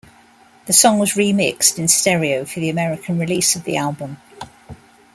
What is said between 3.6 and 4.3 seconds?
the album.